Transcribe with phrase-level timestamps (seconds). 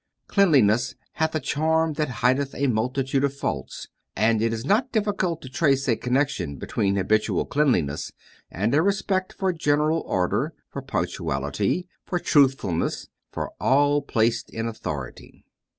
[0.25, 5.43] Cleanliness hath a charm that hideth a multitude of faults, and it is not difficult
[5.43, 8.11] to trace a connection between habitual cleanliness
[8.49, 15.45] and a respect for general order, for punctuality, for truthfulness, for all placed in authority."